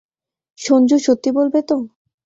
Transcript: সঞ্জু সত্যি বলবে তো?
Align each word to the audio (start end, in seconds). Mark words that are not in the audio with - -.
সঞ্জু 0.59 0.97
সত্যি 1.05 1.29
বলবে 1.37 1.59
তো? 1.69 1.77